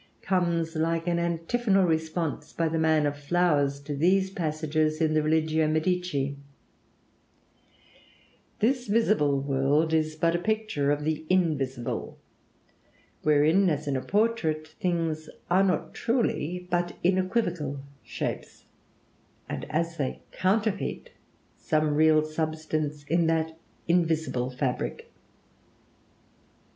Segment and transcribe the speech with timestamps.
[0.23, 5.21] comes like an antiphonal response by "the man of flowers" to these passages in the
[5.21, 6.37] 'Religio Medici':
[8.61, 12.17] "This visible world is but a picture of the invisible,
[13.21, 18.65] wherein, as in a portrait, things are not truly, but in equivocal shapes,
[19.47, 21.11] and as they counterfeit
[21.59, 23.55] some real substance in that
[23.87, 25.11] invisible fabric."